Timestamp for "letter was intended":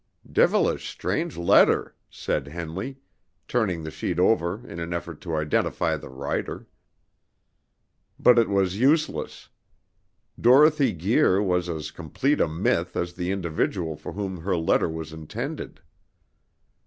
14.57-15.81